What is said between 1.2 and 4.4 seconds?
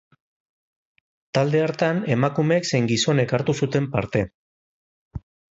Talde hartan emakumeek zein gizonek hartu zuten parte.